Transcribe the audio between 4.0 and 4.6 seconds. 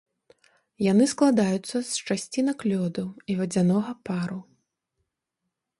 пару.